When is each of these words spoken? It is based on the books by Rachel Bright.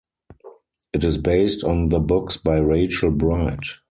It 0.93 1.03
is 1.03 1.19
based 1.19 1.63
on 1.63 1.89
the 1.89 1.99
books 1.99 2.35
by 2.35 2.57
Rachel 2.57 3.11
Bright. 3.11 3.59